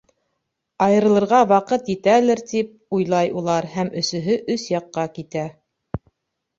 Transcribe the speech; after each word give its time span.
Айырылырға 0.85 1.41
ваҡыт 1.51 1.91
етәлер, 1.93 2.43
тип 2.53 2.97
уйлай 2.99 3.31
улар, 3.43 3.71
һәм 3.77 3.95
өсөһө 4.05 4.43
өс 4.59 4.69
яҡҡа 4.77 5.09
китә. 5.21 5.49